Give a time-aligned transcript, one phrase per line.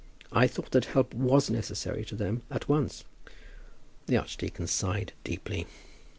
[0.31, 3.03] I thought that help was necessary to them at once."
[4.07, 5.67] The archdeacon sighed deeply.